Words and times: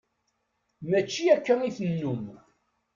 Mačči 0.89 1.23
akka 1.35 1.55
i 1.67 1.69
tennum. 1.77 2.23